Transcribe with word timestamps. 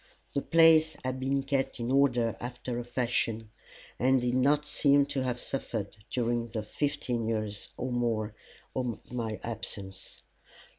The 0.33 0.41
place 0.41 0.97
had 1.03 1.19
been 1.19 1.43
kept 1.43 1.79
in 1.79 1.91
order 1.91 2.35
after 2.39 2.79
a 2.79 2.83
fashion, 2.83 3.51
and 3.99 4.19
did 4.19 4.33
not 4.33 4.65
seem 4.65 5.05
to 5.05 5.21
have 5.23 5.39
suffered 5.39 5.95
during 6.09 6.47
the 6.47 6.63
fifteen 6.63 7.27
years 7.27 7.69
or 7.77 7.91
more 7.91 8.33
of 8.75 9.11
my 9.11 9.39
absence. 9.43 10.23